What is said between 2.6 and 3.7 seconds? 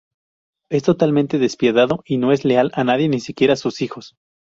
a nadie, ni siquiera a